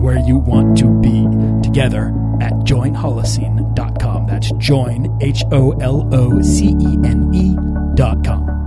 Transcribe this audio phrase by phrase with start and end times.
[0.00, 1.26] where you want to be
[1.62, 2.08] together
[2.40, 4.26] at joinholocene.com.
[4.26, 8.60] That's join, H O L O C E N E.com.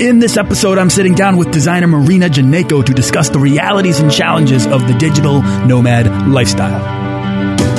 [0.00, 4.12] In this episode, I'm sitting down with designer Marina Janeiko to discuss the realities and
[4.12, 7.15] challenges of the digital nomad lifestyle.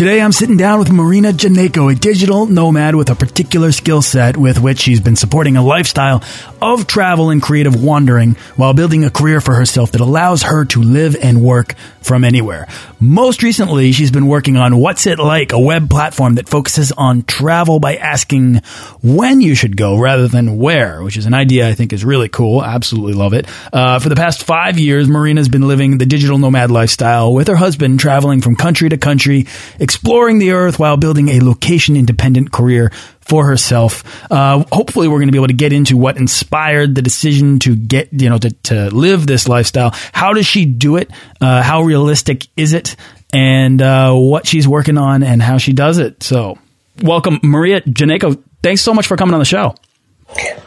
[0.00, 4.34] Today I'm sitting down with Marina Janeiko, a digital nomad with a particular skill set
[4.34, 6.24] with which she's been supporting a lifestyle
[6.62, 10.80] of travel and creative wandering while building a career for herself that allows her to
[10.82, 12.66] live and work from anywhere.
[12.98, 17.22] Most recently, she's been working on What's It Like, a web platform that focuses on
[17.24, 18.62] travel by asking
[19.02, 22.30] when you should go rather than where, which is an idea I think is really
[22.30, 22.64] cool.
[22.64, 23.46] Absolutely love it.
[23.70, 27.56] Uh, for the past five years, Marina's been living the digital nomad lifestyle with her
[27.56, 29.46] husband, traveling from country to country,
[29.90, 34.04] exploring the earth while building a location independent career for herself.
[34.30, 37.74] Uh, hopefully, we're going to be able to get into what inspired the decision to
[37.74, 39.90] get, you know, to, to live this lifestyle.
[40.12, 41.10] How does she do it?
[41.40, 42.94] Uh, how realistic is it?
[43.32, 46.22] And uh, what she's working on and how she does it.
[46.22, 46.56] So,
[47.02, 48.40] welcome, Maria Janeiko.
[48.62, 49.74] Thanks so much for coming on the show.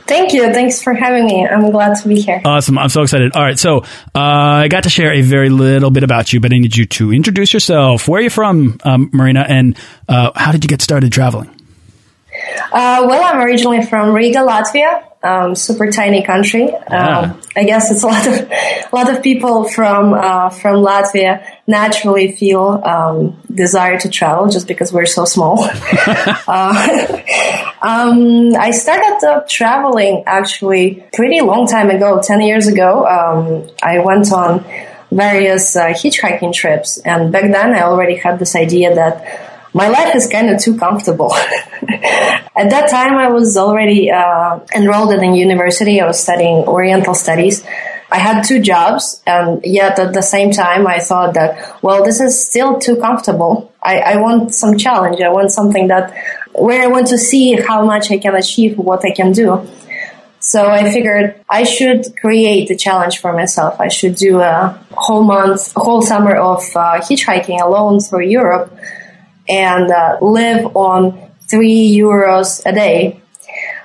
[0.05, 0.53] Thank you.
[0.53, 1.47] Thanks for having me.
[1.47, 2.41] I'm glad to be here.
[2.43, 2.77] Awesome.
[2.77, 3.35] I'm so excited.
[3.35, 3.57] All right.
[3.57, 3.79] So,
[4.13, 4.19] uh,
[4.63, 7.13] I got to share a very little bit about you, but I need you to
[7.13, 8.07] introduce yourself.
[8.07, 9.45] Where are you from, um, Marina?
[9.47, 9.77] And
[10.09, 11.49] uh, how did you get started traveling?
[12.71, 15.03] Uh, well, I'm originally from Riga, Latvia.
[15.23, 16.65] Um, super tiny country.
[16.67, 17.19] Yeah.
[17.19, 21.47] Um, I guess it's a lot of a lot of people from uh, from Latvia
[21.65, 25.63] naturally feel um, desire to travel just because we're so small.
[26.47, 27.21] uh,
[27.81, 33.05] um, I started uh, traveling actually pretty long time ago, ten years ago.
[33.07, 34.65] Um, I went on
[35.09, 39.42] various uh, hitchhiking trips, and back then I already had this idea that
[39.73, 41.33] my life is kind of too comfortable.
[42.55, 45.99] At that time, I was already uh, enrolled in a university.
[45.99, 47.65] I was studying Oriental Studies.
[48.11, 52.21] I had two jobs, and yet at the same time, I thought that, well, this
[52.21, 53.73] is still too comfortable.
[53.81, 55.19] I, I want some challenge.
[55.19, 56.15] I want something that
[56.53, 59.67] where I want to see how much I can achieve, what I can do.
[60.39, 63.79] So I figured I should create a challenge for myself.
[63.79, 68.71] I should do a whole month, whole summer of uh, hitchhiking alone through Europe
[69.47, 73.21] and uh, live on three euros a day.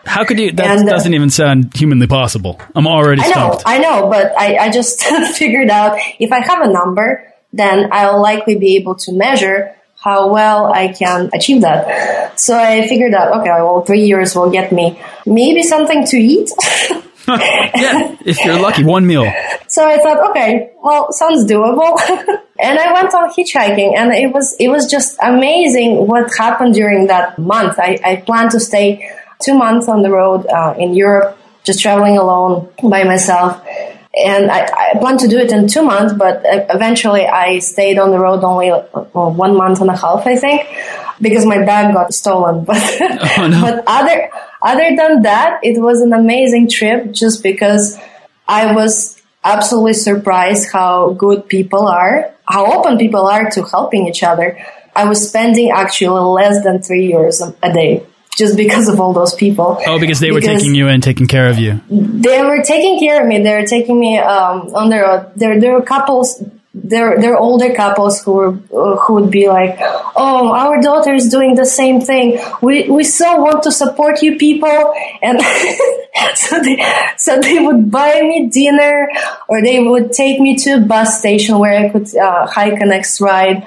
[0.04, 0.52] How could you?
[0.52, 2.60] That And, uh, doesn't even sound humanly possible.
[2.74, 3.62] I'm already I know, stumped.
[3.66, 5.02] I know, but I, I just
[5.36, 10.32] figured out if I have a number, then I'll likely be able to measure how
[10.32, 12.38] well I can achieve that.
[12.38, 16.50] So I figured out, okay, well, three years will get me maybe something to eat.
[17.76, 19.30] yeah, if you're lucky, one meal.
[19.66, 21.98] So I thought, okay, well, sounds doable.
[22.60, 27.06] and I went on hitchhiking and it was, it was just amazing what happened during
[27.08, 27.78] that month.
[27.78, 32.16] I, I planned to stay two months on the road, uh, in Europe, just traveling
[32.16, 33.62] alone by myself.
[34.14, 37.98] And I, I planned to do it in two months, but uh, eventually I stayed
[37.98, 38.80] on the road only uh,
[39.12, 40.66] one month and a half, I think,
[41.20, 42.64] because my bag got stolen.
[42.68, 42.76] But,
[43.38, 43.60] Oh, no.
[43.60, 44.30] but other,
[44.62, 47.98] other than that, it was an amazing trip just because
[48.46, 54.22] I was absolutely surprised how good people are, how open people are to helping each
[54.22, 54.58] other.
[54.94, 58.04] I was spending actually less than three years a day
[58.36, 59.78] just because of all those people.
[59.86, 61.80] Oh, because they were taking you in, taking care of you.
[61.90, 63.42] They were taking care of me.
[63.42, 65.32] They were taking me um, on the road.
[65.36, 66.42] There, there were couples.
[66.84, 69.76] There, there are older couples who were, who would be like,
[70.16, 72.38] "Oh, our daughter is doing the same thing.
[72.62, 75.40] We, we so want to support you people." And
[76.34, 76.84] so they,
[77.16, 79.10] so they would buy me dinner,
[79.48, 82.86] or they would take me to a bus station where I could uh, hike a
[82.86, 83.66] next ride.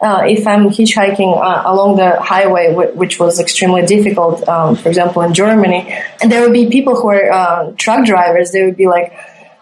[0.00, 4.88] Uh, if I'm hitchhiking uh, along the highway, wh- which was extremely difficult, um, for
[4.88, 8.52] example, in Germany, and there would be people who are uh, truck drivers.
[8.52, 9.16] They would be like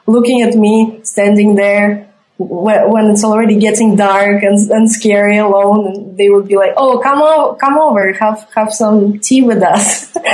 [0.06, 2.11] looking at me standing there
[2.48, 6.98] when it's already getting dark and, and scary alone and they would be like oh
[6.98, 10.16] come on come over have have some tea with us.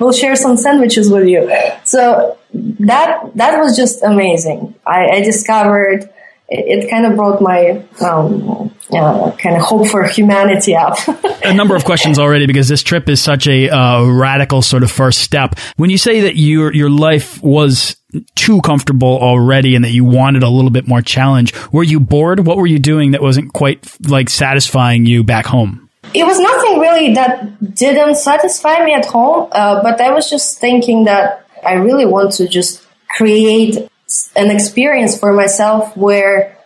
[0.00, 1.50] We'll share some sandwiches with you.
[1.84, 2.36] So
[2.80, 4.74] that that was just amazing.
[4.86, 6.10] I, I discovered
[6.48, 10.96] it, it, kind of brought my um, kind of hope for humanity up.
[11.42, 14.90] a number of questions already because this trip is such a uh, radical sort of
[14.90, 15.58] first step.
[15.76, 17.96] When you say that your your life was
[18.34, 21.52] too comfortable already and that you wanted a little bit more challenge.
[21.72, 22.46] Were you bored?
[22.46, 25.88] What were you doing that wasn't quite like satisfying you back home?
[26.12, 30.60] It was nothing really that didn't satisfy me at home, uh, but I was just
[30.60, 33.88] thinking that I really want to just create
[34.36, 36.56] an experience for myself where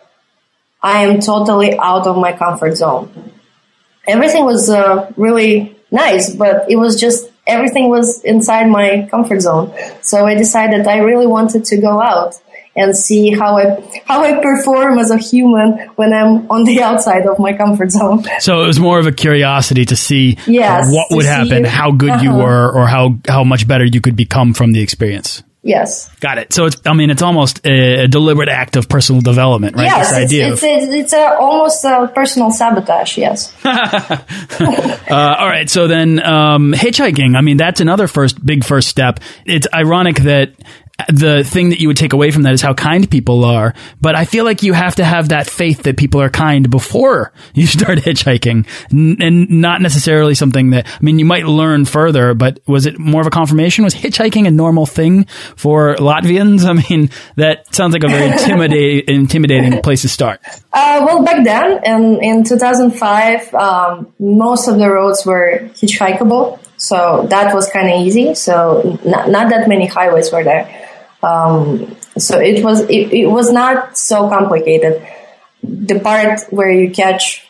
[0.81, 3.31] I am totally out of my comfort zone.
[4.07, 9.73] Everything was uh, really nice, but it was just everything was inside my comfort zone.
[10.01, 12.35] So I decided I really wanted to go out
[12.75, 17.25] and see how I how I perform as a human when I'm on the outside
[17.27, 18.23] of my comfort zone.
[18.39, 22.09] So it was more of a curiosity to see yes, what would happen, how good
[22.09, 22.23] uh -huh.
[22.23, 22.45] you uh-huh.
[22.45, 25.43] were, or how how much better you could become from the experience.
[25.61, 26.09] Yes.
[26.19, 26.53] Got it.
[26.53, 29.85] So it's, I mean, it's almost a, a deliberate act of personal development, right?
[29.85, 33.53] Yes, this idea it's, it's, it's, a, almost a personal sabotage, yes.
[33.65, 34.17] uh,
[35.11, 35.69] all right.
[35.69, 39.19] So then, um, hitchhiking, I mean, that's another first, big first step.
[39.45, 40.53] It's ironic that
[41.07, 43.73] the thing that you would take away from that is how kind people are.
[44.01, 47.31] But I feel like you have to have that faith that people are kind before
[47.53, 52.59] you start hitchhiking and not necessarily something that, I mean, you might learn further, but
[52.67, 53.83] was it more of a confirmation?
[53.83, 55.25] Was hitchhiking a normal thing
[55.55, 56.65] for Latvians?
[56.69, 60.41] I mean, that sounds like a very intimidating, intimidating place to start.
[60.73, 66.59] Uh, well, back then, in, in 2005, um, most of the roads were hitchhikeable.
[66.77, 68.35] So that was kind of easy.
[68.35, 70.88] So not, not that many highways were there.
[71.21, 75.05] Um, so it was it, it, was not so complicated.
[75.63, 77.45] The part where you catch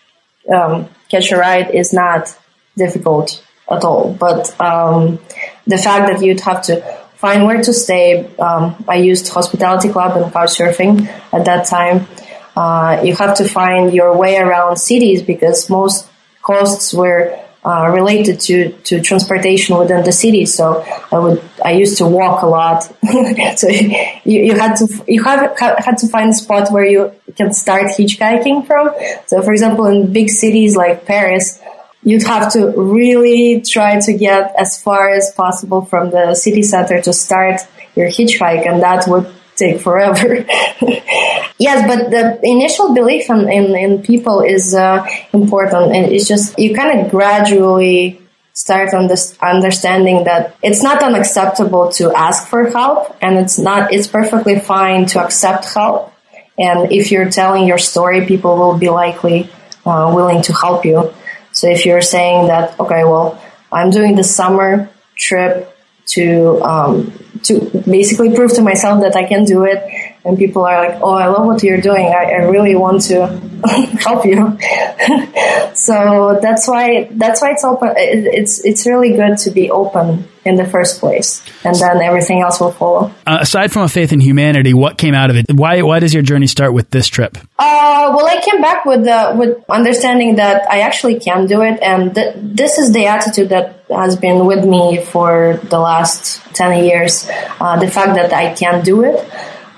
[0.52, 2.36] um, catch a ride is not
[2.76, 4.14] difficult at all.
[4.14, 5.20] But um,
[5.68, 8.26] the fact that you'd have to find where to stay.
[8.38, 12.08] Um, I used hospitality club and couchsurfing at that time.
[12.56, 16.10] Uh, you have to find your way around cities because most
[16.42, 20.46] costs were uh, related to, to transportation within the city.
[20.46, 22.84] So I would, I used to walk a lot.
[23.58, 27.54] so you, you had to, you have, had to find a spot where you can
[27.54, 28.92] start hitchhiking from.
[29.28, 31.62] So for example, in big cities like Paris,
[32.04, 37.02] you'd have to really try to get as far as possible from the city center
[37.02, 37.62] to start
[37.96, 38.66] your hitchhike.
[38.68, 39.30] And that would
[39.60, 40.46] take forever.
[41.60, 45.96] yes, but the initial belief in, in, in people is uh, important.
[45.96, 48.22] And it's just, you kind of gradually
[48.54, 53.94] start on this understanding that it's not unacceptable to ask for help and it's not,
[53.94, 56.14] it's perfectly fine to accept help.
[56.58, 59.50] And if you're telling your story, people will be likely
[59.86, 61.14] uh, willing to help you.
[61.54, 63.42] So if you're saying that, okay, well,
[63.72, 65.76] I'm doing the summer trip
[66.08, 70.09] to um, to basically prove to myself that I can do it.
[70.26, 72.08] And people are like, "Oh, I love what you're doing.
[72.08, 73.28] I, I really want to
[74.00, 74.58] help you."
[75.74, 77.90] so that's why that's why it's open.
[77.96, 82.42] It, it's it's really good to be open in the first place, and then everything
[82.42, 83.14] else will follow.
[83.26, 85.46] Uh, aside from a faith in humanity, what came out of it?
[85.54, 87.38] Why why does your journey start with this trip?
[87.58, 91.80] Uh, well, I came back with the, with understanding that I actually can do it,
[91.82, 96.84] and th- this is the attitude that has been with me for the last ten
[96.84, 97.30] years.
[97.60, 99.30] Uh, the fact that I can do it.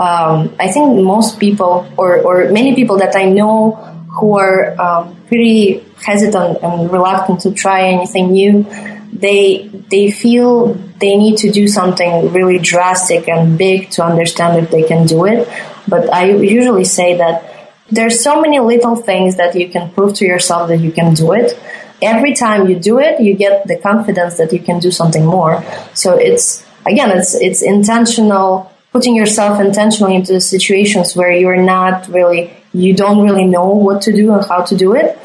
[0.02, 3.78] Um, I think most people, or or many people that I know
[4.18, 8.66] who are um, pretty hesitant and reluctant to try anything new,
[9.14, 14.72] they they feel they need to do something really drastic and big to understand if
[14.72, 15.48] they can do it.
[15.88, 17.52] But I usually say that
[17.92, 21.34] there's so many little things that you can prove to yourself that you can do
[21.34, 21.60] it.
[22.02, 25.64] Every time you do it, you get the confidence that you can do something more.
[25.94, 32.54] So it's again, it's it's intentional, putting yourself intentionally into situations where you're not really,
[32.74, 35.18] you don't really know what to do and how to do it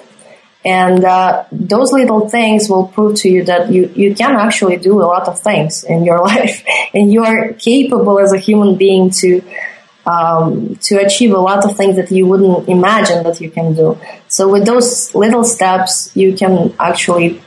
[0.67, 5.01] and uh, those little things will prove to you that you, you can actually do
[5.01, 9.11] a lot of things in your life, and you are capable as a human being
[9.11, 9.43] to
[10.07, 13.97] um, to achieve a lot of things that you wouldn't imagine that you can do.
[14.27, 17.41] So with those little steps, you can actually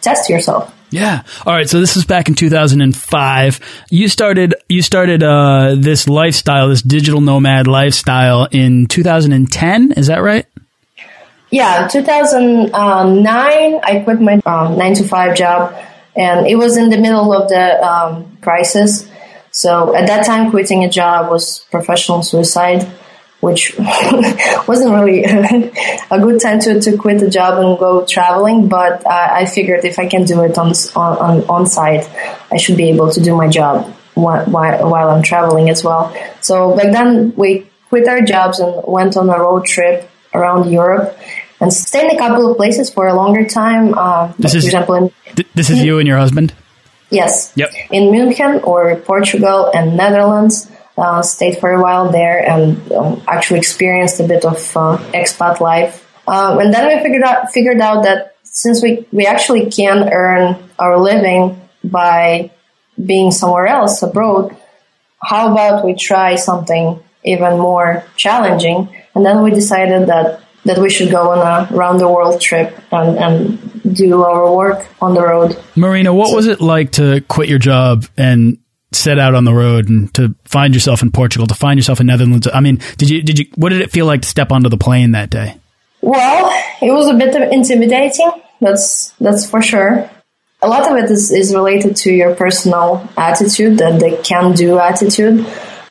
[0.00, 0.73] test yourself.
[0.90, 1.22] Yeah.
[1.44, 1.68] All right.
[1.68, 3.60] So this is back in 2005.
[3.90, 9.92] You started you started uh, this lifestyle, this digital nomad lifestyle in 2010.
[9.92, 10.46] Is that right?
[11.50, 15.72] Yeah, 2009, I quit my um, nine to five job,
[16.16, 19.08] and it was in the middle of the um, crisis.
[19.52, 22.90] So at that time, quitting a job was professional suicide.
[23.44, 23.76] Which
[24.66, 25.24] wasn't really
[26.10, 28.68] a good time to, to quit the job and go traveling.
[28.68, 32.08] But uh, I figured if I can do it on, on, on site,
[32.50, 36.16] I should be able to do my job while, while I'm traveling as well.
[36.40, 41.16] So back then we quit our jobs and went on a road trip around Europe
[41.60, 43.94] and stayed in a couple of places for a longer time.
[43.96, 46.52] Uh, this is, for example, in, th- this is you and your husband?
[47.10, 47.52] Yes.
[47.54, 47.70] Yep.
[47.90, 50.70] In München or Portugal and Netherlands.
[50.96, 55.58] Uh, stayed for a while there and um, actually experienced a bit of uh, expat
[55.58, 56.08] life.
[56.28, 60.56] Um, and then we figured out figured out that since we we actually can earn
[60.78, 62.52] our living by
[63.04, 64.56] being somewhere else abroad,
[65.20, 68.88] how about we try something even more challenging?
[69.16, 72.78] And then we decided that that we should go on a round the world trip
[72.90, 75.60] and, and do our work on the road.
[75.76, 78.58] Marina, what so, was it like to quit your job and
[78.94, 82.06] set out on the road and to find yourself in Portugal, to find yourself in
[82.06, 82.48] Netherlands?
[82.52, 84.78] I mean, did you did you what did it feel like to step onto the
[84.78, 85.56] plane that day?
[86.00, 86.50] Well,
[86.82, 88.30] it was a bit intimidating.
[88.60, 90.10] That's that's for sure.
[90.62, 94.78] A lot of it is, is related to your personal attitude, that the can do
[94.78, 95.46] attitude,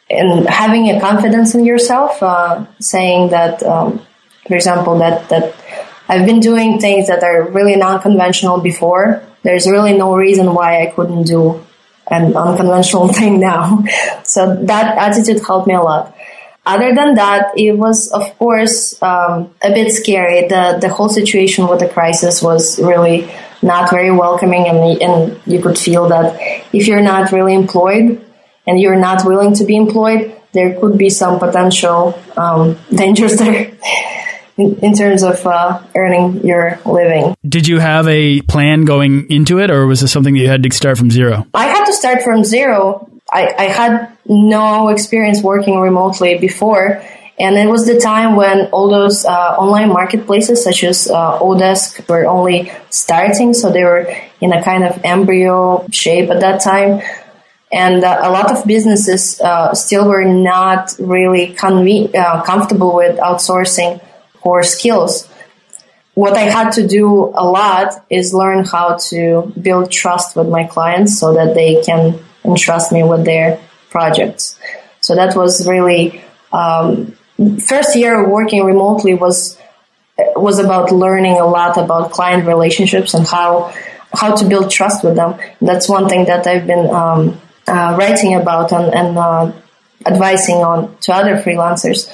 [0.10, 4.04] and having a confidence in yourself, uh, saying that um,
[4.48, 5.56] for example, that, that
[6.10, 9.24] I've been doing things that are really non-conventional before.
[9.44, 11.66] There's really no reason why I couldn't do
[12.10, 13.84] an unconventional thing now.
[14.24, 16.16] So that attitude helped me a lot.
[16.66, 20.48] Other than that, it was, of course, um, a bit scary.
[20.48, 23.30] The, the whole situation with the crisis was really
[23.62, 26.40] not very welcoming and, and you could feel that
[26.74, 28.24] if you're not really employed
[28.66, 33.74] and you're not willing to be employed, there could be some potential um, dangers there
[34.58, 37.36] in, in terms of uh, earning your living.
[37.48, 40.64] Did you have a plan going into it, or was this something that you had
[40.64, 41.48] to start from zero?
[41.54, 43.10] I had to start from zero.
[43.32, 47.02] I, I had no experience working remotely before.
[47.40, 52.08] And it was the time when all those uh, online marketplaces, such as uh, Odesk,
[52.08, 53.56] were only starting.
[53.56, 54.08] So they were
[54.40, 57.02] in a kind of embryo shape at that time.
[57.72, 63.18] And uh, a lot of businesses uh, still were not really conve- uh, comfortable with
[63.18, 64.00] outsourcing
[64.44, 65.30] core skills.
[66.16, 70.66] What I had to do a lot is learn how to build trust with my
[70.66, 73.60] clients so that they can entrust me with their
[73.90, 74.60] projects.
[75.00, 77.18] So that was really um,
[77.66, 79.58] first year working remotely was
[80.36, 83.74] was about learning a lot about client relationships and how
[84.14, 85.40] how to build trust with them.
[85.60, 89.52] That's one thing that I've been um, uh, writing about and, and uh,
[90.06, 92.12] advising on to other freelancers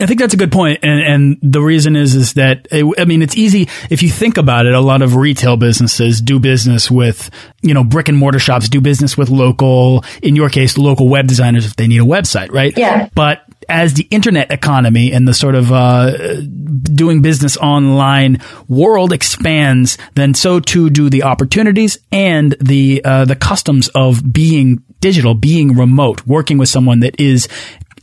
[0.00, 3.22] I think that's a good point, and and the reason is is that I mean
[3.22, 4.74] it's easy if you think about it.
[4.74, 7.30] A lot of retail businesses do business with
[7.62, 11.26] you know brick and mortar shops, do business with local, in your case, local web
[11.26, 12.76] designers if they need a website, right?
[12.76, 13.08] Yeah.
[13.14, 16.40] But as the internet economy and the sort of uh,
[16.82, 23.36] doing business online world expands, then so too do the opportunities and the uh, the
[23.36, 27.48] customs of being digital, being remote, working with someone that is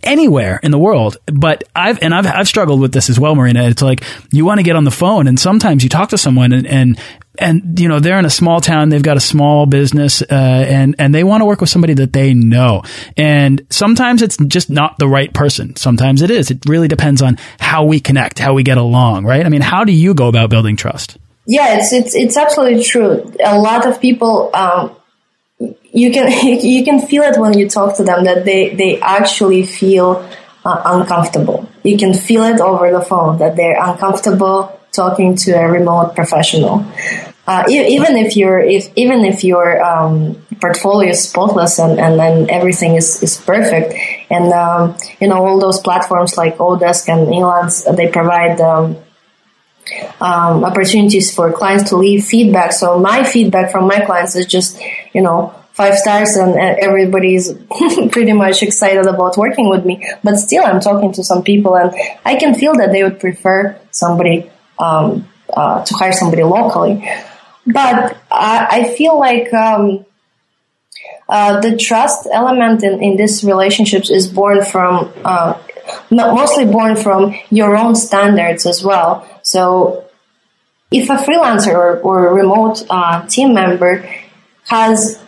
[0.05, 1.17] anywhere in the world.
[1.25, 3.63] But I've, and I've, I've struggled with this as well, Marina.
[3.63, 6.53] It's like you want to get on the phone and sometimes you talk to someone
[6.53, 6.99] and, and,
[7.37, 10.95] and you know they're in a small town they've got a small business uh, and
[10.99, 12.83] and they want to work with somebody that they know.
[13.17, 15.75] And sometimes it's just not the right person.
[15.75, 16.51] Sometimes it is.
[16.51, 19.45] It really depends on how we connect how we get along right?
[19.45, 21.17] I mean how do you go about building trust?
[21.45, 23.33] Yeah it's it's it's absolutely true.
[23.43, 24.95] A lot of people um,
[25.59, 26.31] you can
[26.61, 30.27] you can feel it when you talk to them that they they actually feel
[30.65, 31.69] uh, uncomfortable.
[31.83, 36.85] You can feel it over the phone that they're uncomfortable talking to a remote professional.
[37.47, 42.95] Uh, even if your if even if your um, portfolio is spotless and, and, everything
[42.95, 43.93] is, is perfect,
[44.31, 48.97] and um, you know all those platforms like Odesk and Elance, they provide um,
[50.19, 52.71] um, opportunities for clients to leave feedback.
[52.71, 54.79] So my feedback from my clients is just,
[55.13, 57.53] you know, five stars and everybody's
[58.11, 60.07] pretty much excited about working with me.
[60.23, 63.79] But still, I'm talking to some people and I can feel that they would prefer
[63.91, 64.49] somebody,
[64.79, 67.07] um, uh, to hire somebody locally.
[67.67, 70.05] But I, I feel like, um,
[71.27, 75.59] uh, the trust element in, in these relationships is born from, uh,
[76.09, 79.27] mostly born from your own standards as well.
[79.43, 80.05] So
[80.91, 84.07] if a freelancer or, or remote uh, team member
[84.67, 85.21] has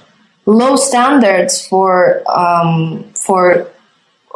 [0.45, 3.69] low standards for um, for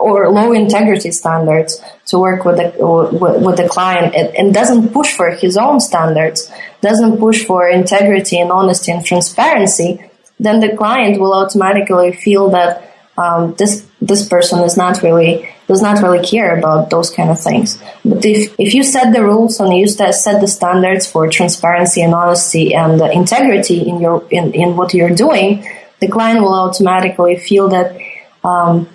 [0.02, 4.90] or low integrity standards to work with the with, with the client and, and, doesn't
[4.90, 6.52] push for his own standards,
[6.82, 10.04] doesn't push for integrity and honesty and transparency,
[10.40, 15.82] then the client will automatically feel that um, this this person is not really does
[15.82, 17.82] not really care about those kind of things.
[18.04, 22.14] But if, if you set the rules and you set the standards for transparency and
[22.14, 25.66] honesty and integrity in your in, in what you're doing,
[26.02, 27.98] the client will automatically feel that
[28.44, 28.90] um,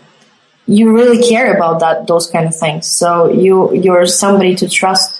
[0.66, 2.86] you really care about that those kind of things.
[2.86, 5.15] So you you're somebody to trust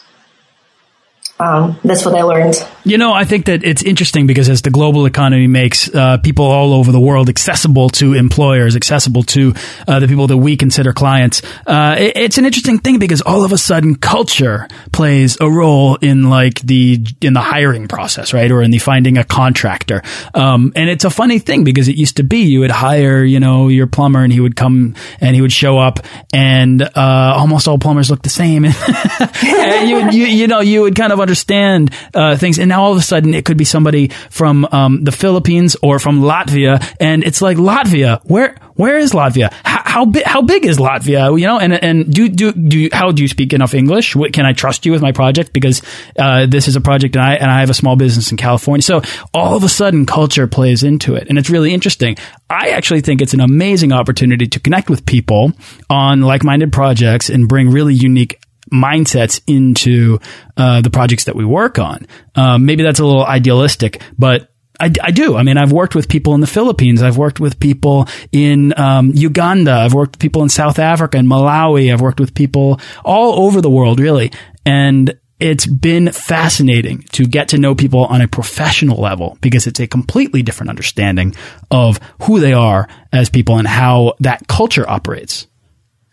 [1.38, 2.56] um, that's what I learned.
[2.84, 6.46] You know, I think that it's interesting because as the global economy makes uh, people
[6.46, 9.52] all over the world accessible to employers, accessible to
[9.86, 13.44] uh, the people that we consider clients, uh, it, it's an interesting thing because all
[13.44, 18.50] of a sudden culture plays a role in like the in the hiring process, right,
[18.50, 20.02] or in the finding a contractor.
[20.32, 23.40] Um, and it's a funny thing because it used to be you would hire, you
[23.40, 25.98] know, your plumber and he would come and he would show up,
[26.32, 28.64] and uh, almost all plumbers look the same,
[29.44, 32.58] and you, you you know you would kind of understand uh, things.
[32.58, 35.98] And now all of a sudden it could be somebody from um, the Philippines or
[35.98, 38.20] from Latvia, and it's like Latvia.
[38.24, 39.52] Where where is Latvia?
[39.64, 41.36] How, how big how big is Latvia?
[41.38, 44.14] You know, and and do do do how do you speak enough English?
[44.14, 45.82] What, can I trust you with my project because
[46.18, 48.82] uh, this is a project and I and I have a small business in California.
[48.82, 49.02] So
[49.34, 52.16] all of a sudden culture plays into it, and it's really interesting.
[52.48, 55.52] I actually think it's an amazing opportunity to connect with people
[55.90, 58.38] on like minded projects and bring really unique
[58.72, 60.18] mindsets into
[60.56, 62.06] uh, the projects that we work on.
[62.34, 65.36] Um, maybe that's a little idealistic, but I, I, do.
[65.36, 67.02] I mean, I've worked with people in the Philippines.
[67.02, 69.72] I've worked with people in um, Uganda.
[69.72, 71.92] I've worked with people in South Africa and Malawi.
[71.92, 74.32] I've worked with people all over the world, really.
[74.64, 79.80] And it's been fascinating to get to know people on a professional level because it's
[79.80, 81.34] a completely different understanding
[81.70, 85.46] of who they are as people and how that culture operates.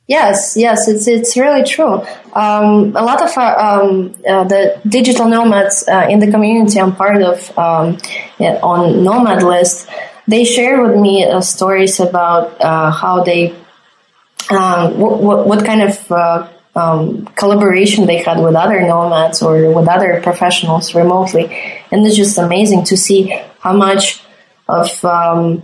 [0.05, 2.03] Yes, yes, it's it's really true.
[2.33, 6.93] Um, a lot of uh, um, uh, the digital nomads uh, in the community I'm
[6.93, 7.97] part of um,
[8.37, 9.87] yeah, on Nomad List,
[10.27, 13.55] they share with me uh, stories about uh, how they,
[14.49, 19.87] um, what, what kind of uh, um, collaboration they had with other nomads or with
[19.87, 21.45] other professionals remotely,
[21.91, 24.21] and it's just amazing to see how much
[24.67, 25.63] of um,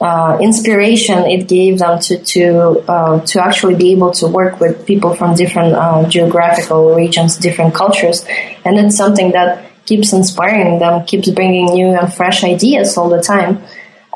[0.00, 4.86] uh, inspiration it gave them to to uh, to actually be able to work with
[4.86, 8.24] people from different uh, geographical regions, different cultures,
[8.64, 13.20] and it's something that keeps inspiring them, keeps bringing new and fresh ideas all the
[13.22, 13.58] time.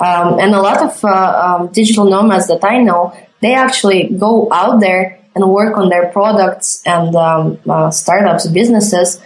[0.00, 4.48] Um, and a lot of uh, um, digital nomads that I know, they actually go
[4.52, 9.20] out there and work on their products and um, uh, startups, businesses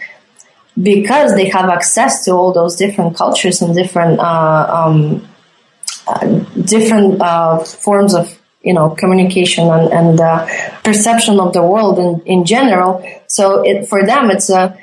[0.80, 4.20] because they have access to all those different cultures and different
[6.06, 6.26] uh,
[6.64, 10.46] different uh, forms of you know communication and, and uh,
[10.82, 13.04] perception of the world in, in general.
[13.26, 14.76] So it for them it's a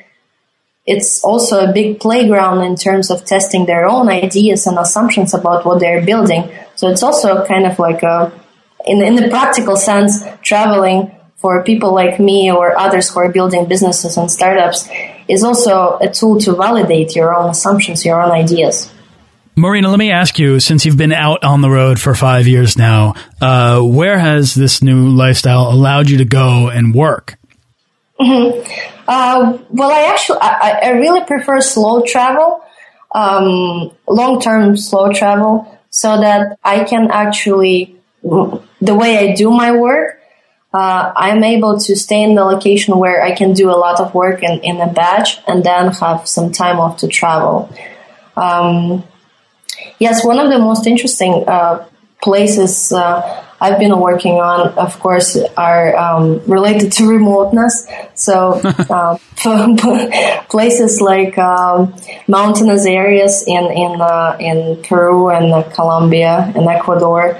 [0.85, 5.65] it's also a big playground in terms of testing their own ideas and assumptions about
[5.65, 6.51] what they're building.
[6.75, 8.31] So it's also kind of like a
[8.85, 13.65] in in the practical sense traveling for people like me or others who are building
[13.65, 14.87] businesses and startups
[15.27, 18.89] is also a tool to validate your own assumptions, your own ideas.
[19.55, 22.75] Marina, let me ask you, since you've been out on the road for five years
[22.75, 27.37] now, uh, where has this new lifestyle allowed you to go and work?
[28.19, 28.93] Mm-hmm.
[29.07, 32.63] Uh, well, I actually, I, I, really prefer slow travel,
[33.13, 40.19] um, long-term slow travel, so that I can actually, the way I do my work,
[40.73, 44.15] uh, I'm able to stay in the location where I can do a lot of
[44.15, 47.71] work in, in a batch and then have some time off to travel.
[48.35, 49.03] Um,
[50.03, 51.85] Yes, one of the most interesting uh,
[52.21, 53.21] places uh,
[53.61, 57.87] I've been working on, of course, are um, related to remoteness.
[58.13, 59.17] So uh,
[60.49, 61.95] places like um,
[62.27, 67.39] mountainous areas in in uh, in Peru and Colombia and Ecuador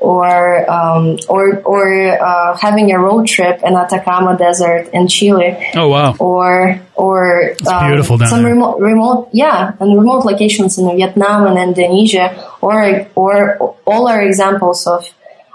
[0.00, 5.56] or um, or or uh, having a road trip in Atacama Desert in Chile.
[5.76, 6.16] Oh wow!
[6.18, 8.52] Or or um, beautiful down some there.
[8.52, 12.34] remote remote yeah and remote locations in Vietnam and Indonesia.
[12.60, 15.06] Or or all are examples of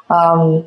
[0.09, 0.65] um,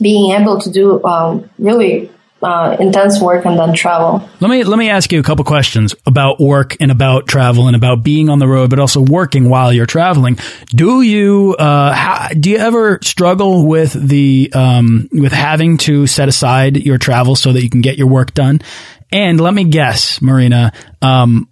[0.00, 2.10] being able to do um, really
[2.42, 4.28] uh, intense work and then travel.
[4.40, 7.76] Let me let me ask you a couple questions about work and about travel and
[7.76, 10.38] about being on the road, but also working while you're traveling.
[10.66, 16.76] Do you uh, do you ever struggle with the um, with having to set aside
[16.76, 18.60] your travel so that you can get your work done?
[19.12, 21.48] And let me guess, Marina, um,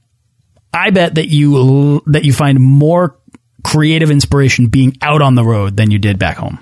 [0.72, 3.18] I bet that you that you find more
[3.62, 6.58] creative inspiration being out on the road than you did back home.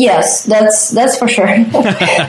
[0.00, 1.46] Yes, that's that's for sure.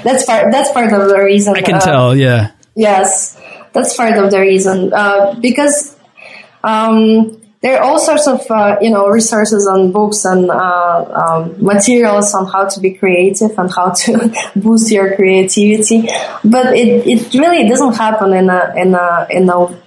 [0.06, 1.56] that's part that's part of the reason.
[1.56, 2.16] I can uh, tell.
[2.16, 2.52] Yeah.
[2.76, 3.40] Yes,
[3.74, 5.98] that's part of the reason uh, because
[6.64, 11.64] um, there are all sorts of uh, you know resources and books and uh, um,
[11.64, 16.10] materials on how to be creative and how to boost your creativity
[16.44, 19.82] but it, it really doesn't happen in a in a in a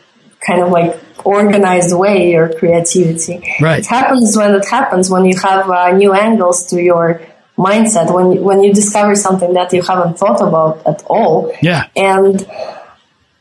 [0.47, 5.37] kind of like organized way your creativity right it happens when it happens when you
[5.39, 7.21] have uh, new angles to your
[7.57, 11.89] mindset when you, when you discover something that you haven't thought about at all yeah
[11.97, 12.47] and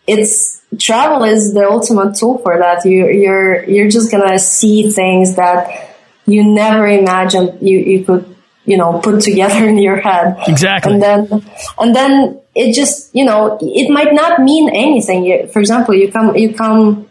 [0.05, 2.85] it's travel is the ultimate tool for that.
[2.85, 5.95] You, you're you're just gonna see things that
[6.25, 10.37] you never imagined you, you could you know put together in your head.
[10.47, 10.93] Exactly.
[10.93, 11.45] And then
[11.79, 15.47] and then it just you know it might not mean anything.
[15.49, 17.09] For example, you come you come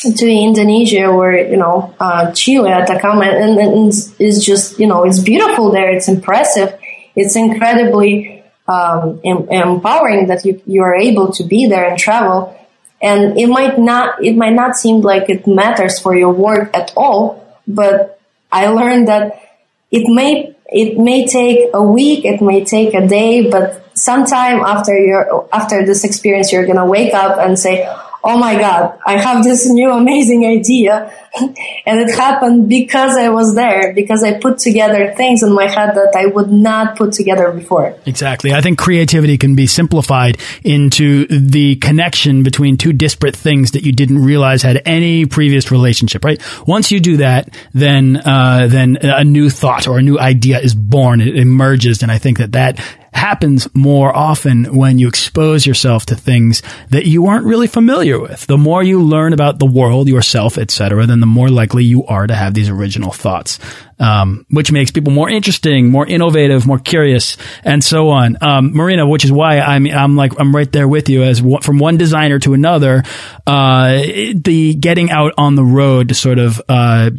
[0.00, 5.18] to Indonesia or you know uh, Chile, Atacama, and, and it's just you know it's
[5.18, 5.90] beautiful there.
[5.90, 6.78] It's impressive.
[7.14, 12.56] It's incredibly um, em- empowering that you you are able to be there and travel
[13.02, 16.92] and it might not it might not seem like it matters for your work at
[16.96, 18.20] all but
[18.52, 19.42] i learned that
[19.90, 24.96] it may it may take a week it may take a day but sometime after
[24.98, 27.84] your after this experience you're going to wake up and say
[28.22, 31.12] oh my God, I have this new amazing idea.
[31.86, 35.94] and it happened because I was there, because I put together things in my head
[35.94, 37.96] that I would not put together before.
[38.04, 38.52] Exactly.
[38.52, 43.92] I think creativity can be simplified into the connection between two disparate things that you
[43.92, 46.42] didn't realize had any previous relationship, right?
[46.66, 50.74] Once you do that, then, uh, then a new thought or a new idea is
[50.74, 51.20] born.
[51.20, 52.02] It emerges.
[52.02, 52.80] And I think that that
[53.12, 58.46] happens more often when you expose yourself to things that you aren't really familiar with.
[58.46, 62.26] The more you learn about the world, yourself, etc., then the more likely you are
[62.26, 63.58] to have these original thoughts,
[63.98, 68.36] um, which makes people more interesting, more innovative, more curious, and so on.
[68.40, 71.78] Um, Marina, which is why I'm I'm like I'm right there with you as from
[71.78, 73.02] one designer to another.
[73.46, 73.98] Uh,
[74.34, 76.60] the getting out on the road to sort of.
[76.68, 77.10] Uh,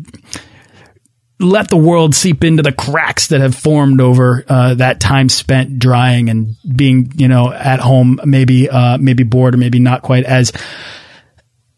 [1.42, 5.80] let the world seep into the cracks that have formed over uh, that time spent
[5.80, 10.24] drying and being, you know, at home, maybe uh, maybe bored or maybe not quite
[10.24, 10.52] as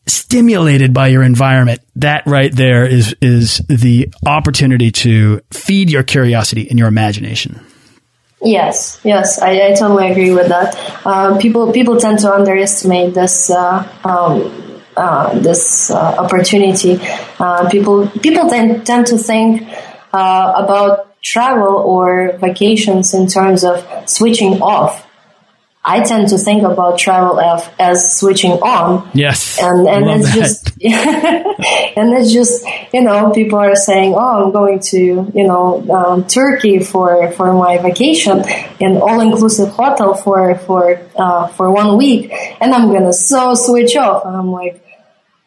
[0.05, 1.81] stimulated by your environment.
[1.95, 7.65] That right there is is the opportunity to feed your curiosity and your imagination.
[8.41, 10.75] Yes, yes, I, I totally agree with that.
[11.05, 14.62] Uh, people people tend to underestimate this uh, um,
[14.95, 16.99] uh, this uh, opportunity.
[17.39, 19.67] Uh, people people tend, tend to think
[20.13, 25.07] uh, about travel or vacations in terms of switching off.
[25.85, 29.09] I tend to think about travel as, as switching on.
[29.13, 30.39] Yes, and and it's that.
[30.39, 30.67] just
[31.97, 36.25] and it's just you know people are saying, oh, I'm going to you know um,
[36.25, 38.45] Turkey for for my vacation
[38.79, 43.97] in all inclusive hotel for for uh, for one week, and I'm gonna so switch
[43.97, 44.81] off, and I'm like,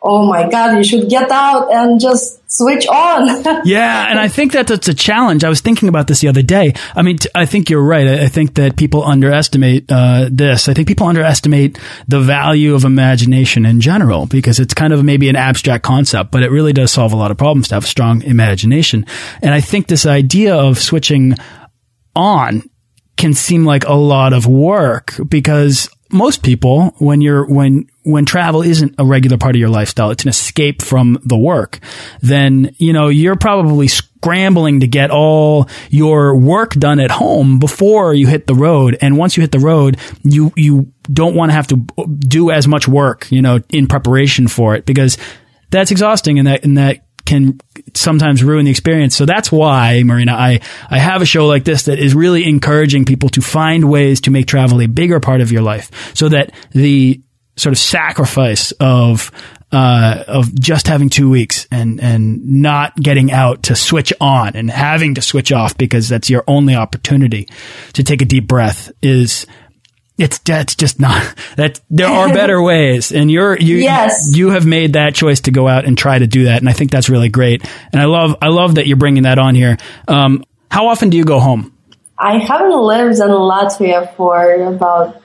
[0.06, 3.26] oh my god, you should get out and just switch on.
[3.64, 5.44] yeah, and I think that that's a challenge.
[5.44, 6.74] I was thinking about this the other day.
[6.94, 8.06] I mean, I think you're right.
[8.06, 10.68] I, think that people underestimate uh, this.
[10.68, 15.28] I think people underestimate the value of imagination in general because it's kind of maybe
[15.28, 18.22] an abstract concept, but it really does solve a lot of problems to have strong
[18.22, 19.06] imagination.
[19.42, 21.34] And I think this idea of switching
[22.14, 22.62] on
[23.16, 28.62] can seem like a lot of work because most people, when you're, when, when travel
[28.62, 31.80] isn't a regular part of your lifestyle, it's an escape from the work,
[32.20, 38.14] then, you know, you're probably scrambling to get all your work done at home before
[38.14, 38.96] you hit the road.
[39.00, 41.76] And once you hit the road, you, you don't want to have to
[42.18, 45.18] do as much work, you know, in preparation for it because
[45.70, 47.60] that's exhausting and that, and that can
[47.94, 49.16] sometimes ruin the experience.
[49.16, 53.04] So that's why, Marina, I, I have a show like this that is really encouraging
[53.04, 56.52] people to find ways to make travel a bigger part of your life so that
[56.72, 57.20] the
[57.56, 59.30] sort of sacrifice of
[59.72, 64.70] uh, of just having two weeks and and not getting out to switch on and
[64.70, 67.48] having to switch off because that's your only opportunity
[67.92, 69.46] to take a deep breath is
[70.18, 73.12] it's that's just not that there are better ways.
[73.12, 74.36] And you're you yes.
[74.36, 76.58] you have made that choice to go out and try to do that.
[76.58, 77.64] And I think that's really great.
[77.92, 79.76] And I love I love that you're bringing that on here.
[80.08, 81.72] Um, how often do you go home?
[82.18, 85.22] I haven't lived in Latvia for about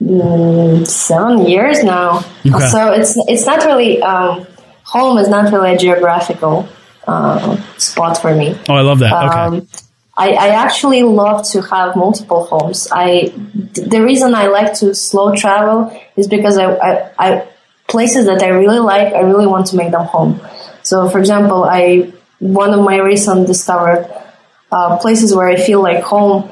[0.00, 2.18] mm, seven years now.
[2.46, 2.68] Okay.
[2.68, 4.46] so it's it's not really um,
[4.84, 6.68] home is not really a geographical
[7.08, 8.56] uh, spot for me.
[8.68, 9.12] Oh I love that.
[9.12, 9.38] Okay.
[9.38, 9.68] Um,
[10.16, 12.86] I, I, actually love to have multiple homes.
[12.92, 13.32] I
[13.74, 17.48] the reason I like to slow travel is because I, I, I
[17.88, 20.40] places that I really like, I really want to make them home.
[20.82, 24.10] So, for example, I one of my recent discovered
[24.70, 26.50] uh, places where I feel like home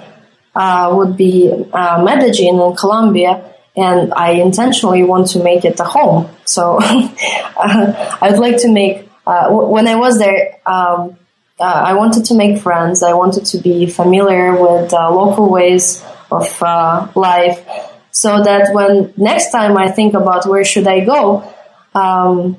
[0.55, 5.85] uh, would be uh, Medellin in Colombia, and I intentionally want to make it a
[5.85, 6.29] home.
[6.45, 11.17] So, I'd like to make uh, when I was there, um,
[11.61, 13.03] uh, I wanted to make friends.
[13.03, 17.65] I wanted to be familiar with uh, local ways of uh, life,
[18.11, 21.45] so that when next time I think about where should I go,
[21.95, 22.57] um,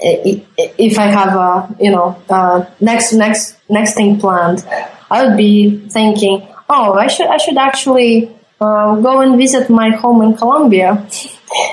[0.00, 4.66] if I have a you know uh, next next next thing planned,
[5.10, 9.90] I would be thinking, oh, I should I should actually uh, go and visit my
[9.90, 11.06] home in Colombia.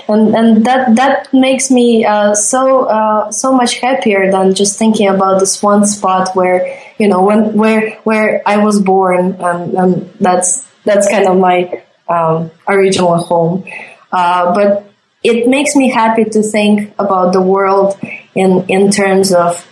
[0.09, 5.07] and and that that makes me uh, so uh, so much happier than just thinking
[5.07, 6.59] about this one spot where
[6.97, 11.83] you know when where where I was born and, and that's that's kind of my
[12.09, 13.63] um, original home.
[14.11, 14.91] Uh, but
[15.23, 17.97] it makes me happy to think about the world
[18.35, 19.63] in in terms of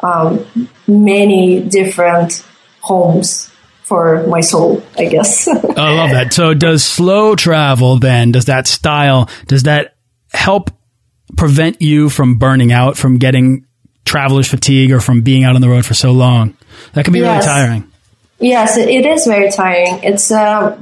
[0.00, 0.44] um,
[0.86, 2.44] many different
[2.80, 3.50] homes
[3.86, 5.46] for my soul, I guess.
[5.48, 6.32] I love that.
[6.32, 9.94] So does slow travel then, does that style, does that
[10.32, 10.72] help
[11.36, 13.64] prevent you from burning out, from getting
[14.04, 16.56] traveler's fatigue or from being out on the road for so long?
[16.94, 17.46] That can be yes.
[17.46, 17.92] really tiring.
[18.40, 20.02] Yes, it is very tiring.
[20.02, 20.76] It's, uh,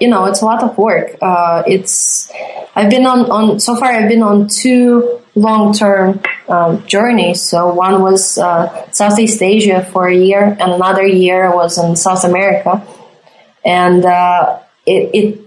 [0.00, 1.14] you know, it's a lot of work.
[1.20, 2.32] Uh, it's,
[2.74, 7.42] I've been on, on, so far I've been on two long-term um, journeys.
[7.42, 12.24] So one was uh, Southeast Asia for a year, and another year was in South
[12.24, 12.84] America.
[13.64, 15.40] And uh, it, it,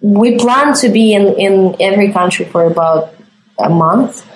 [0.00, 3.14] we plan to be in in every country for about
[3.58, 4.26] a month,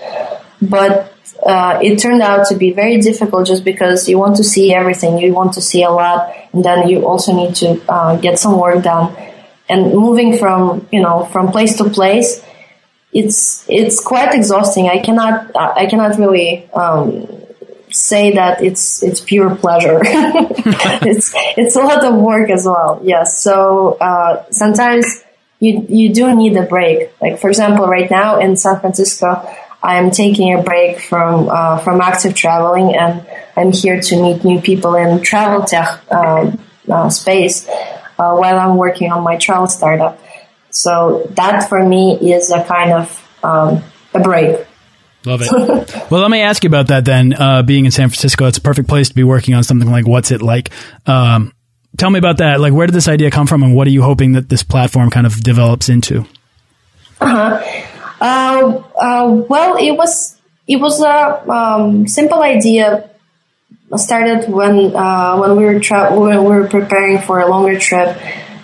[0.60, 1.12] but
[1.44, 5.18] uh, it turned out to be very difficult just because you want to see everything,
[5.18, 8.58] you want to see a lot, and then you also need to uh, get some
[8.58, 9.14] work done.
[9.68, 12.40] And moving from you know from place to place
[13.16, 14.88] it's it's quite exhausting.
[14.88, 17.26] I cannot I cannot really um,
[17.90, 20.00] say that it's it's pure pleasure.
[20.04, 23.00] it's it's a lot of work as well.
[23.02, 23.42] Yes.
[23.42, 25.24] So uh, sometimes
[25.60, 27.10] you you do need a break.
[27.20, 29.48] Like for example, right now in San Francisco,
[29.82, 33.26] I'm taking a break from uh, from active traveling, and
[33.56, 37.66] I'm here to meet new people in travel tech um, uh, space
[38.18, 40.20] uh, while I'm working on my travel startup.
[40.76, 43.82] So that for me is a kind of um,
[44.14, 44.66] a break.
[45.24, 45.50] Love it.
[46.10, 47.32] well, let me ask you about that then.
[47.32, 50.06] Uh, being in San Francisco, it's a perfect place to be working on something like
[50.06, 50.70] What's It Like?
[51.06, 51.52] Um,
[51.96, 52.60] tell me about that.
[52.60, 55.10] Like, where did this idea come from, and what are you hoping that this platform
[55.10, 56.26] kind of develops into?
[57.20, 57.86] Uh-huh.
[58.20, 63.10] Uh, uh, well, it was it was a um, simple idea.
[63.96, 68.18] Started when uh, when we were when we were preparing for a longer trip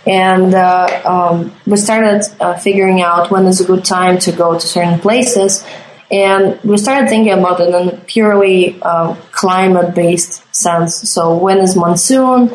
[0.07, 4.55] and uh, um, we started uh, figuring out when is a good time to go
[4.55, 5.65] to certain places.
[6.11, 11.09] And we started thinking about it in a purely uh, climate-based sense.
[11.11, 12.51] So when is monsoon?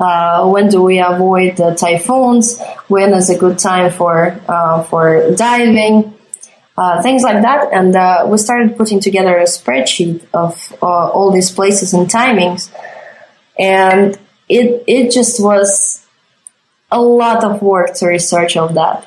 [0.00, 2.60] Uh, when do we avoid the typhoons?
[2.88, 6.14] When is a good time for uh, for diving?
[6.76, 7.68] Uh, things like that.
[7.72, 12.72] And we started putting together a spreadsheet of all these places and timings.
[13.58, 16.01] And it it just was
[16.92, 19.06] a lot of work to research of that.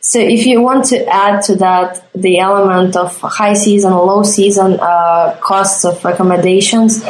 [0.00, 4.78] So if you want to add to that the element of high season, low season,
[4.80, 7.02] uh, costs of accommodations,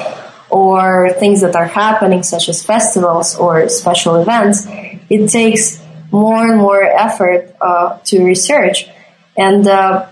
[0.49, 4.67] or things that are happening, such as festivals or special events,
[5.11, 8.89] it takes more and more effort uh, to research.
[9.37, 10.07] And uh,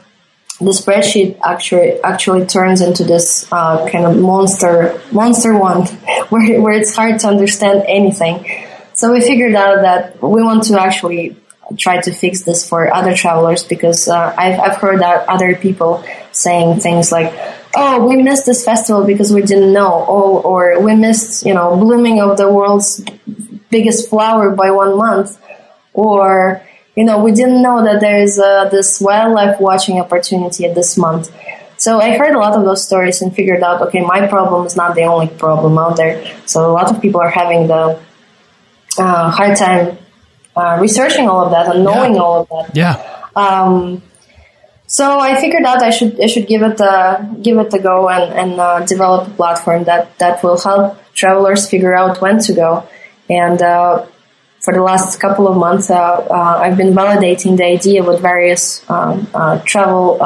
[0.58, 5.86] the spreadsheet actually actually turns into this uh, kind of monster monster one,
[6.30, 8.44] where where it's hard to understand anything.
[9.02, 11.36] So we figured out that we want to actually
[11.76, 16.78] try to fix this for other travelers because uh, I've, I've heard other people saying
[16.78, 17.34] things like,
[17.74, 21.74] oh, we missed this festival because we didn't know, or, or we missed, you know,
[21.74, 23.04] blooming of the world's
[23.70, 25.36] biggest flower by one month,
[25.94, 26.62] or,
[26.94, 31.28] you know, we didn't know that there is uh, this wildlife watching opportunity this month.
[31.76, 34.76] So I heard a lot of those stories and figured out, okay, my problem is
[34.76, 36.24] not the only problem out there.
[36.46, 37.98] So a lot of people are having the
[38.98, 39.98] uh, hard time
[40.56, 42.20] uh, researching all of that and knowing yeah.
[42.20, 42.76] all of that.
[42.76, 43.28] Yeah.
[43.34, 44.02] Um,
[44.86, 48.10] so I figured out I should I should give it a give it a go
[48.10, 52.52] and and uh, develop a platform that that will help travelers figure out when to
[52.52, 52.86] go.
[53.30, 54.04] And uh,
[54.60, 58.88] for the last couple of months, uh, uh, I've been validating the idea with various
[58.90, 59.26] um,
[59.64, 60.18] travel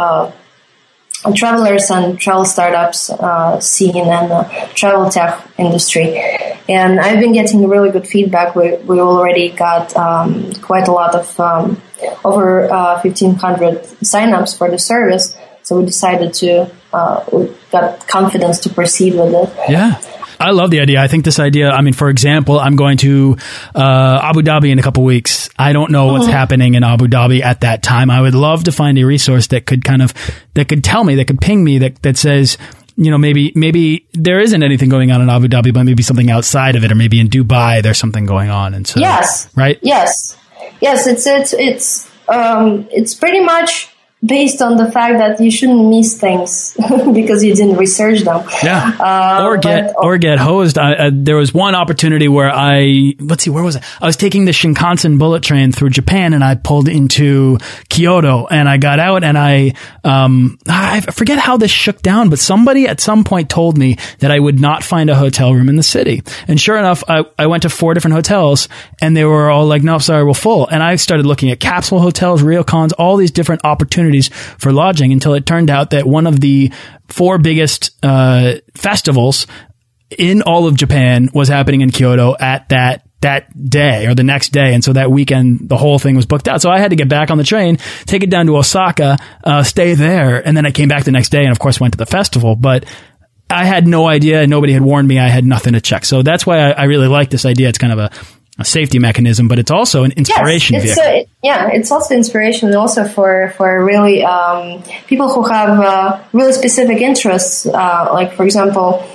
[1.34, 6.20] travelers and travel startups uh, scene and the travel tech industry.
[6.68, 8.56] And I've been getting really good feedback.
[8.56, 11.80] We, we already got um, quite a lot of um,
[12.24, 15.36] over uh, 1,500 signups for the service.
[15.62, 19.70] So we decided to, uh, we got confidence to proceed with it.
[19.70, 20.00] Yeah.
[20.38, 21.00] I love the idea.
[21.00, 23.36] I think this idea, I mean, for example, I'm going to
[23.74, 25.48] uh, Abu Dhabi in a couple weeks.
[25.58, 26.32] I don't know what's mm-hmm.
[26.32, 28.10] happening in Abu Dhabi at that time.
[28.10, 30.12] I would love to find a resource that could kind of,
[30.54, 32.58] that could tell me, that could ping me, that, that says,
[32.96, 36.30] you know, maybe maybe there isn't anything going on in Abu Dhabi, but maybe something
[36.30, 38.74] outside of it, or maybe in Dubai there's something going on.
[38.74, 40.36] And so, yes, right, yes,
[40.80, 45.88] yes, it's it's it's um, it's pretty much based on the fact that you shouldn't
[45.88, 46.74] miss things
[47.12, 48.46] because you didn't research them.
[48.62, 50.78] Yeah, uh, or get but, or get hosed.
[50.78, 53.84] I, uh, there was one opportunity where I let's see, where was it?
[54.00, 58.68] I was taking the Shinkansen bullet train through Japan, and I pulled into Kyoto, and
[58.68, 63.00] I got out, and I um I forget how this shook down, but somebody at
[63.00, 66.22] some point told me that I would not find a hotel room in the city,
[66.48, 68.68] and sure enough, I I went to four different hotels,
[69.00, 72.00] and they were all like, no, sorry, we're full, and I started looking at capsule
[72.00, 76.26] hotels, ryokans, all these different opportunities opportunities for lodging until it turned out that one
[76.26, 76.72] of the
[77.08, 79.46] four biggest uh, festivals
[80.10, 84.50] in all of Japan was happening in Kyoto at that that day or the next
[84.50, 84.74] day.
[84.74, 86.60] And so that weekend, the whole thing was booked out.
[86.60, 89.62] So I had to get back on the train, take it down to Osaka, uh,
[89.62, 90.46] stay there.
[90.46, 92.56] And then I came back the next day and of course went to the festival.
[92.56, 92.84] But
[93.48, 94.46] I had no idea.
[94.46, 95.18] Nobody had warned me.
[95.18, 96.04] I had nothing to check.
[96.04, 97.68] So that's why I, I really like this idea.
[97.68, 98.10] It's kind of a
[98.58, 100.98] a safety mechanism, but it's also an inspiration yes, it's.
[100.98, 106.52] A, yeah, it's also inspiration also for for really um, people who have uh, really
[106.52, 107.66] specific interests.
[107.66, 109.06] Uh, like for example,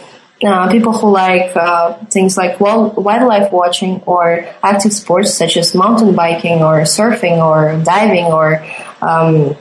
[0.43, 6.15] uh, people who like uh, things like wildlife watching or active sports such as mountain
[6.15, 8.63] biking or surfing or diving or
[9.01, 9.55] um,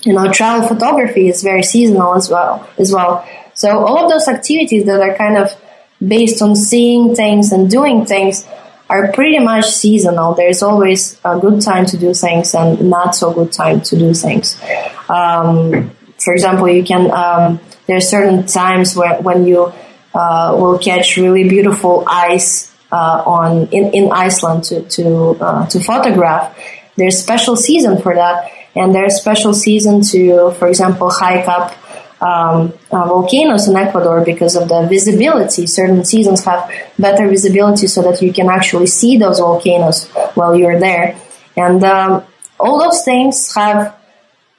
[0.00, 3.26] you know travel photography is very seasonal as well as well.
[3.52, 5.54] So all of those activities that are kind of
[6.06, 8.46] based on seeing things and doing things
[8.88, 10.34] are pretty much seasonal.
[10.34, 14.14] There's always a good time to do things and not so good time to do
[14.14, 14.60] things.
[15.08, 19.72] Um, for example, you can, um, there are certain times where, when you
[20.14, 25.80] uh, will catch really beautiful ice uh, on in, in Iceland to to uh, to
[25.80, 26.56] photograph.
[26.96, 31.74] There's special season for that, and there's special season to, for example, hike up
[32.20, 35.66] um, uh, volcanoes in Ecuador because of the visibility.
[35.66, 40.80] Certain seasons have better visibility so that you can actually see those volcanoes while you're
[40.80, 41.18] there.
[41.56, 42.24] And um,
[42.58, 43.98] all those things have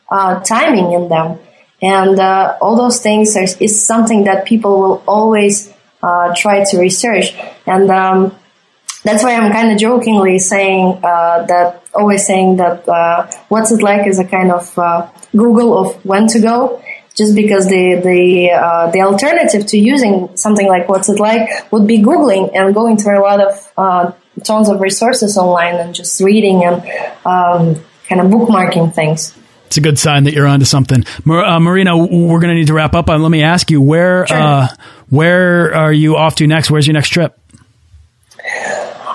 [0.10, 1.40] uh, timing in them.
[1.82, 6.80] And uh, all those things are, is something that people will always uh, try to
[6.80, 7.36] research.
[7.66, 8.36] And um,
[9.04, 13.82] that's why I'm kind of jokingly saying uh, that, always saying that uh, what's it
[13.82, 14.74] like is a kind of
[15.32, 16.84] Google of when to go
[17.18, 21.88] just because the the uh, the alternative to using something like what's it like would
[21.88, 24.12] be googling and going through a lot of uh,
[24.44, 26.76] tons of resources online and just reading and
[27.26, 29.36] um, kind of bookmarking things.
[29.66, 31.98] It's a good sign that you're onto something, uh, Marina.
[31.98, 33.10] We're going to need to wrap up.
[33.10, 34.38] And let me ask you where sure.
[34.38, 34.68] Uh,
[35.10, 36.72] where are you off to next?
[36.72, 37.38] Where's your next trip?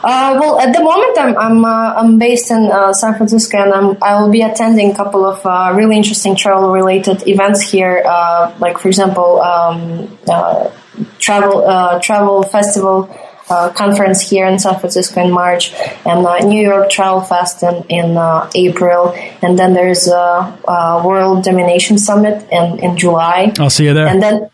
[0.02, 3.72] Uh, well, at the moment, I'm I'm, uh, I'm based in uh, San Francisco, and
[3.72, 8.02] I'm, I will be attending a couple of uh, really interesting travel-related events here.
[8.04, 10.70] Uh, like, for example, um, uh,
[11.18, 13.08] travel travel festival
[13.74, 15.72] conference here in San Francisco in March,
[16.04, 18.18] and New York Travel Fest in in
[18.56, 23.52] April, and then there's a, a, World Domination Summit in in July.
[23.60, 24.08] I'll see you there.
[24.08, 24.48] And then.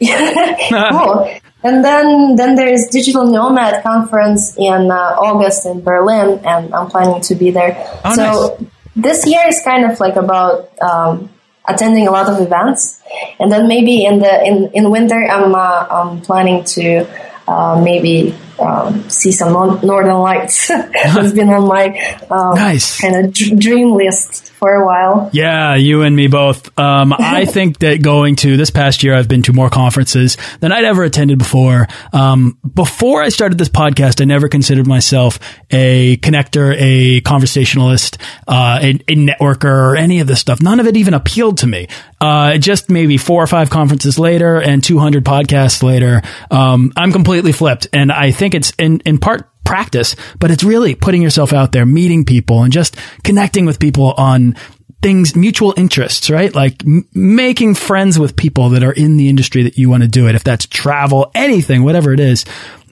[0.90, 1.30] cool.
[1.64, 7.22] And then, then there's Digital Nomad Conference in uh, August in Berlin, and I'm planning
[7.22, 7.72] to be there.
[8.04, 8.70] Oh, so nice.
[8.94, 11.30] this year is kind of like about um,
[11.66, 13.00] attending a lot of events,
[13.40, 17.08] and then maybe in the in in winter, I'm uh, I'm planning to
[17.48, 20.70] uh, maybe um, see some northern lights.
[20.70, 21.88] it's been on my
[22.30, 25.30] um, nice kind of dream list for a while.
[25.32, 26.78] Yeah, you and me both.
[26.78, 30.72] Um, I think that going to this past year, I've been to more conferences than
[30.72, 31.86] I'd ever attended before.
[32.12, 35.38] Um, before I started this podcast, I never considered myself
[35.70, 40.62] a connector, a conversationalist, uh, a, a, networker, or any of this stuff.
[40.62, 41.88] None of it even appealed to me.
[42.20, 47.52] Uh, just maybe four or five conferences later and 200 podcasts later, um, I'm completely
[47.52, 47.88] flipped.
[47.92, 51.86] And I think it's in, in part practice, but it's really putting yourself out there,
[51.86, 54.56] meeting people and just connecting with people on
[55.02, 56.54] things, mutual interests, right?
[56.54, 56.82] Like
[57.14, 60.34] making friends with people that are in the industry that you want to do it.
[60.34, 62.44] If that's travel, anything, whatever it is,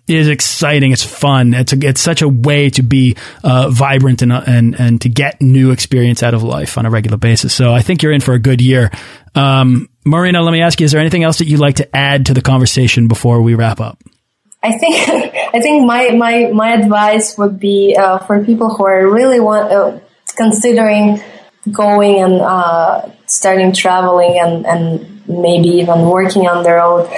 [0.09, 0.93] is exciting.
[0.93, 1.55] It's fun.
[1.55, 5.40] It's a, it's such a way to be uh, vibrant and, and and to get
[5.40, 7.55] new experience out of life on a regular basis.
[7.55, 8.90] So I think you're in for a good year.
[9.35, 12.27] Um, Marina, let me ask you: Is there anything else that you'd like to add
[12.27, 14.03] to the conversation before we wrap up?
[14.63, 15.08] I think
[15.54, 19.73] I think my my my advice would be uh, for people who are really want
[19.73, 19.98] uh,
[20.37, 21.21] considering
[21.71, 27.08] going and uh, starting traveling and and maybe even working on their own.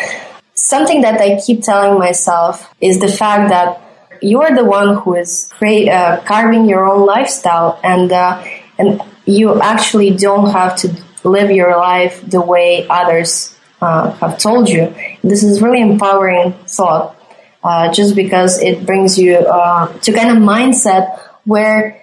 [0.55, 3.81] Something that I keep telling myself is the fact that
[4.23, 8.43] you're the one who is create, uh, carving your own lifestyle, and uh,
[8.79, 14.69] and you actually don't have to live your life the way others uh, have told
[14.69, 14.95] you.
[15.23, 17.17] This is really empowering thought,
[17.65, 22.01] uh, just because it brings you uh, to kind of mindset where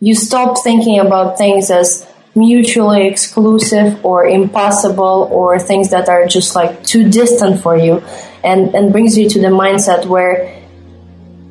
[0.00, 6.54] you stop thinking about things as mutually exclusive or impossible or things that are just
[6.54, 8.02] like too distant for you
[8.44, 10.62] and, and brings you to the mindset where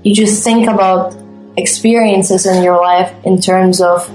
[0.03, 1.16] you just think about
[1.58, 4.08] experiences in your life in terms of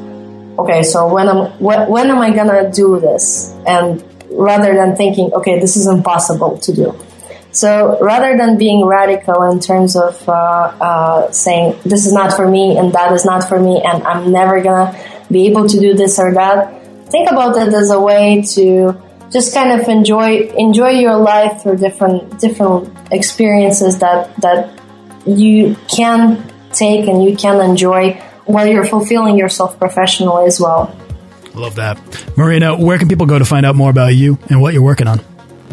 [0.59, 3.53] okay so when am when, when am i gonna do this?
[3.67, 7.10] And rather than thinking okay this is impossible to do
[7.53, 12.49] so rather than being radical in terms of uh, uh, saying this is not for
[12.49, 14.97] me and that is not for me and i'm never gonna
[15.31, 16.81] be able to do this or that
[17.11, 18.95] think about it as a way to
[19.31, 24.81] just kind of enjoy enjoy your life through different different experiences that that
[25.27, 26.43] you can
[26.73, 28.13] take and you can enjoy
[28.47, 30.95] while you're fulfilling yourself professionally as well.
[31.55, 31.99] Love that.
[32.37, 35.09] Marina, where can people go to find out more about you and what you're working
[35.09, 35.21] on?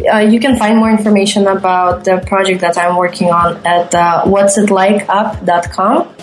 [0.06, 4.24] Uh, you can find more information about the project that I'm working on at uh,
[4.26, 6.16] whatsitlikeup.com.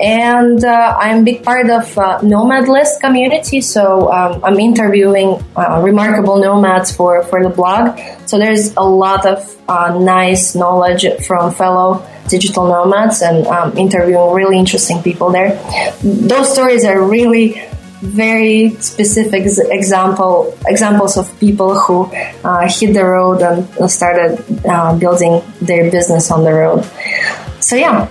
[0.00, 5.44] And uh, I'm a big part of uh, Nomad List community, so um, I'm interviewing
[5.56, 7.98] uh, remarkable nomads for, for the blog.
[8.26, 14.32] So there's a lot of uh, nice knowledge from fellow digital nomads and um, interviewing
[14.32, 15.60] really interesting people there.
[16.02, 17.60] Those stories are really
[18.00, 22.04] very specific example examples of people who
[22.44, 26.84] uh, hit the road and started uh, building their business on the road.
[27.60, 28.08] So yeah,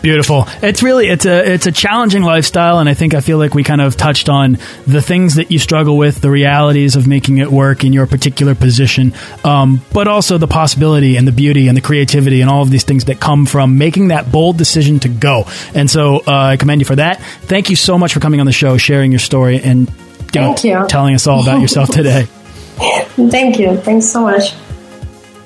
[0.00, 0.44] Beautiful.
[0.62, 3.64] It's really it's a it's a challenging lifestyle, and I think I feel like we
[3.64, 7.50] kind of touched on the things that you struggle with, the realities of making it
[7.50, 9.12] work in your particular position,
[9.44, 12.84] um, but also the possibility and the beauty and the creativity and all of these
[12.84, 15.44] things that come from making that bold decision to go.
[15.74, 17.20] And so uh, I commend you for that.
[17.42, 19.92] Thank you so much for coming on the show, sharing your story, and
[20.30, 20.86] Thank you.
[20.88, 22.28] telling us all about yourself today.
[23.16, 23.76] Thank you.
[23.78, 24.52] Thanks so much.